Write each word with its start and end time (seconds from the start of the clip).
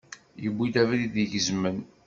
Yewwi 0.43 0.67
abrid 0.81 1.13
igezmen. 1.23 1.77